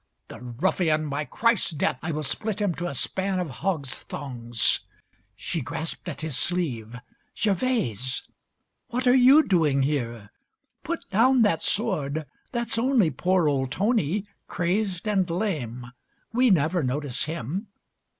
[0.29, 1.09] "The ruffian!
[1.09, 1.99] By Christ's Death!
[2.01, 4.79] I will split him to a span Of hog's thongs."
[5.35, 6.95] She grasped at his sleeve,
[7.37, 8.23] "Gervase!
[8.23, 8.31] XXXV
[8.87, 10.31] What are you doing here?
[10.83, 15.85] Put down that sword, That's only poor old Tony, crazed and lame.
[16.33, 17.67] We never notice him.